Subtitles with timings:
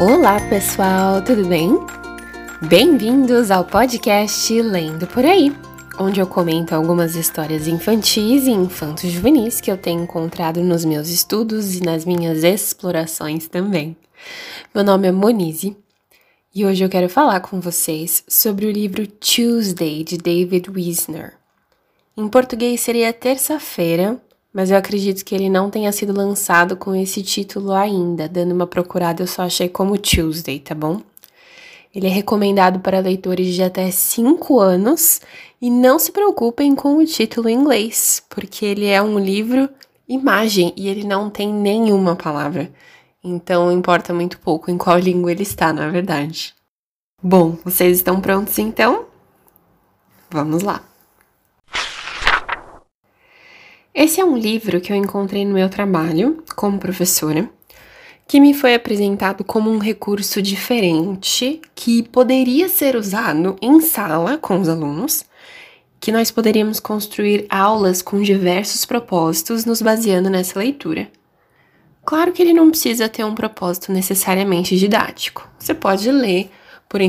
[0.00, 1.76] Olá, pessoal, tudo bem?
[2.68, 5.52] Bem-vindos ao podcast Lendo por Aí,
[5.98, 11.08] onde eu comento algumas histórias infantis e infantos juvenis que eu tenho encontrado nos meus
[11.08, 13.96] estudos e nas minhas explorações também.
[14.72, 15.76] Meu nome é Monize
[16.54, 21.34] e hoje eu quero falar com vocês sobre o livro Tuesday de David Wisner.
[22.16, 24.16] Em português seria terça-feira,
[24.52, 28.28] mas eu acredito que ele não tenha sido lançado com esse título ainda.
[28.28, 31.00] Dando uma procurada, eu só achei como Tuesday, tá bom?
[31.94, 35.20] Ele é recomendado para leitores de até 5 anos
[35.60, 39.68] e não se preocupem com o título em inglês, porque ele é um livro
[40.08, 42.72] imagem e ele não tem nenhuma palavra.
[43.22, 46.54] Então importa muito pouco em qual língua ele está, na verdade.
[47.22, 49.06] Bom, vocês estão prontos então?
[50.30, 50.87] Vamos lá!
[54.00, 57.50] Esse é um livro que eu encontrei no meu trabalho como professora,
[58.28, 64.60] que me foi apresentado como um recurso diferente que poderia ser usado em sala com
[64.60, 65.24] os alunos,
[65.98, 71.10] que nós poderíamos construir aulas com diversos propósitos nos baseando nessa leitura.
[72.04, 75.48] Claro que ele não precisa ter um propósito necessariamente didático.
[75.58, 76.52] Você pode ler
[76.88, 77.00] por,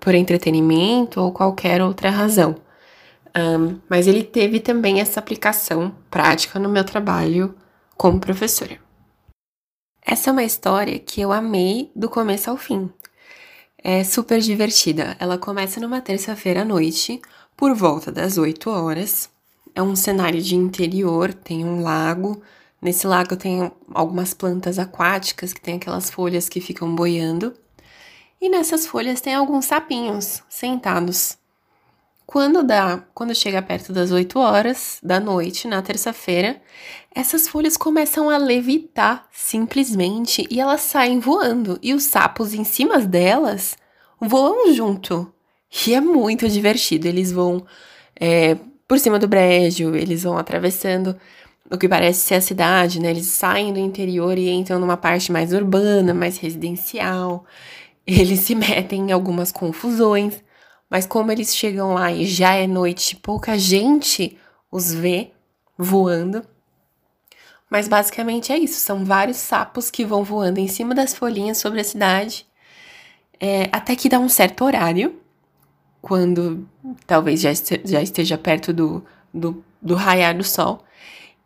[0.00, 2.56] por entretenimento ou qualquer outra razão.
[3.38, 7.54] Um, mas ele teve também essa aplicação prática no meu trabalho
[7.96, 8.80] como professora.
[10.04, 12.90] Essa é uma história que eu amei do começo ao fim.
[13.76, 15.16] É super divertida.
[15.20, 17.22] Ela começa numa terça-feira à noite,
[17.56, 19.30] por volta das 8 horas.
[19.72, 22.42] É um cenário de interior, tem um lago.
[22.82, 27.54] Nesse lago tem algumas plantas aquáticas que tem aquelas folhas que ficam boiando.
[28.40, 31.37] E nessas folhas tem alguns sapinhos sentados
[32.30, 36.60] quando dá, quando chega perto das 8 horas da noite, na terça-feira,
[37.14, 42.98] essas folhas começam a levitar simplesmente e elas saem voando e os sapos em cima
[42.98, 43.78] delas
[44.20, 45.32] voam junto.
[45.86, 47.08] E é muito divertido.
[47.08, 47.64] Eles vão
[48.20, 51.16] é, por cima do brejo, eles vão atravessando
[51.70, 53.08] o que parece ser a cidade, né?
[53.08, 57.46] Eles saem do interior e entram numa parte mais urbana, mais residencial.
[58.06, 60.46] Eles se metem em algumas confusões.
[60.90, 64.38] Mas como eles chegam lá e já é noite, pouca gente
[64.70, 65.32] os vê
[65.76, 66.44] voando.
[67.70, 71.80] Mas basicamente é isso: são vários sapos que vão voando em cima das folhinhas sobre
[71.80, 72.46] a cidade,
[73.38, 75.20] é, até que dá um certo horário,
[76.00, 76.66] quando
[77.06, 80.82] talvez já, este, já esteja perto do, do, do raiar do sol,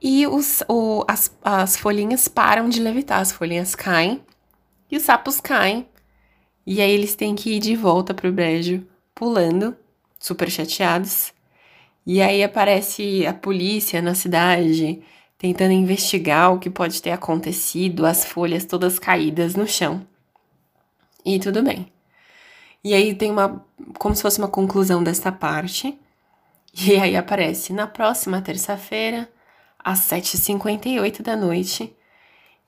[0.00, 4.22] e os, o, as, as folhinhas param de levitar, as folhinhas caem
[4.90, 5.86] e os sapos caem.
[6.66, 9.76] E aí eles têm que ir de volta pro brejo pulando,
[10.18, 11.32] super chateados.
[12.06, 15.02] E aí aparece a polícia na cidade
[15.38, 20.06] tentando investigar o que pode ter acontecido, as folhas todas caídas no chão.
[21.24, 21.90] E tudo bem.
[22.84, 23.64] E aí tem uma
[23.98, 25.98] como se fosse uma conclusão desta parte.
[26.74, 29.28] E aí aparece na próxima terça-feira,
[29.78, 31.94] às 7h58 da noite.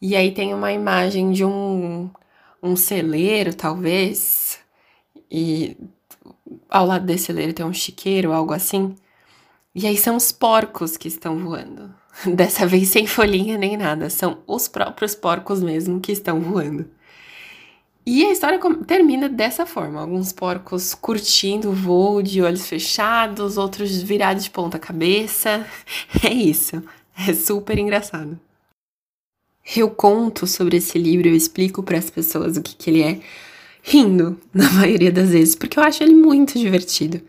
[0.00, 2.10] E aí tem uma imagem de um,
[2.62, 4.58] um celeiro, talvez,
[5.30, 5.76] e
[6.68, 8.94] ao lado desse celeiro tem um chiqueiro, algo assim.
[9.74, 11.92] E aí são os porcos que estão voando.
[12.34, 16.86] Dessa vez sem folhinha nem nada, são os próprios porcos mesmo que estão voando.
[18.04, 24.02] E a história termina dessa forma: alguns porcos curtindo o voo de olhos fechados, outros
[24.02, 25.66] virados de ponta cabeça.
[26.24, 26.82] É isso.
[27.16, 28.38] É super engraçado.
[29.76, 33.20] Eu conto sobre esse livro, eu explico para as pessoas o que, que ele é,
[33.82, 37.20] rindo na maioria das vezes, porque eu acho ele muito divertido.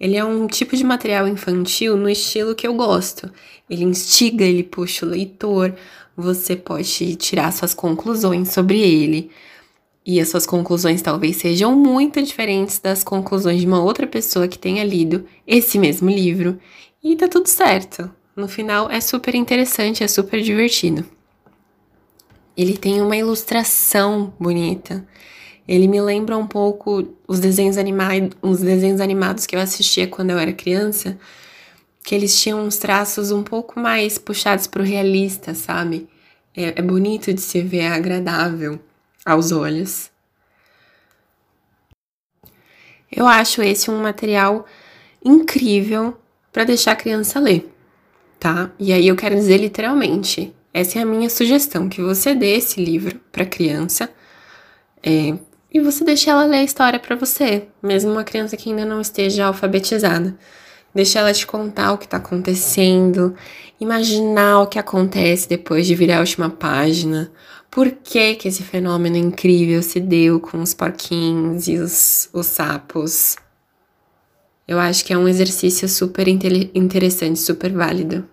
[0.00, 3.30] Ele é um tipo de material infantil no estilo que eu gosto.
[3.68, 5.74] Ele instiga, ele puxa o leitor,
[6.16, 9.30] você pode tirar suas conclusões sobre ele.
[10.04, 14.58] E as suas conclusões talvez sejam muito diferentes das conclusões de uma outra pessoa que
[14.58, 16.58] tenha lido esse mesmo livro.
[17.04, 18.10] E tá tudo certo.
[18.34, 21.04] No final é super interessante, é super divertido.
[22.56, 25.06] Ele tem uma ilustração bonita.
[25.70, 27.76] Ele me lembra um pouco os desenhos
[28.42, 31.16] os desenhos animados que eu assistia quando eu era criança,
[32.02, 36.08] que eles tinham uns traços um pouco mais puxados para o realista, sabe?
[36.56, 38.80] É, é bonito de se ver, é agradável
[39.24, 40.10] aos olhos.
[43.08, 44.66] Eu acho esse um material
[45.24, 46.18] incrível
[46.52, 47.72] para deixar a criança ler,
[48.40, 48.72] tá?
[48.76, 52.84] E aí eu quero dizer literalmente, essa é a minha sugestão, que você dê esse
[52.84, 54.10] livro para criança,
[55.00, 55.38] é,
[55.72, 59.00] e você deixa ela ler a história para você, mesmo uma criança que ainda não
[59.00, 60.36] esteja alfabetizada.
[60.92, 63.34] Deixa ela te contar o que está acontecendo,
[63.80, 67.30] imaginar o que acontece depois de virar a última página.
[67.70, 73.36] por que, que esse fenômeno incrível se deu com os porquinhos e os, os sapos.
[74.66, 78.28] Eu acho que é um exercício super interessante, super válido.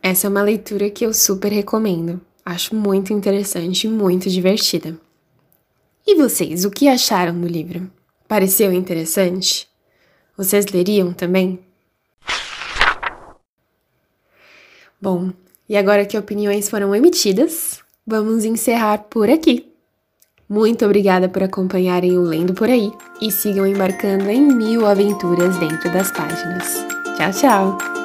[0.00, 2.20] Essa é uma leitura que eu super recomendo.
[2.44, 4.98] Acho muito interessante e muito divertida.
[6.06, 7.90] E vocês, o que acharam do livro?
[8.28, 9.66] Pareceu interessante?
[10.36, 11.60] Vocês leriam também?
[15.00, 15.32] Bom,
[15.68, 19.70] e agora que opiniões foram emitidas, vamos encerrar por aqui.
[20.48, 25.90] Muito obrigada por acompanharem o Lendo por aí e sigam embarcando em mil aventuras dentro
[25.90, 26.84] das páginas.
[27.16, 28.03] Tchau, tchau!